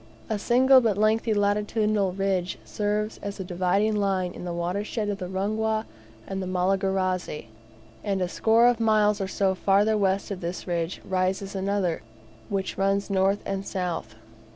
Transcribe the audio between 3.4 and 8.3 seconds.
dividing line to the watershed of the Rungwa and Malagarazi; and a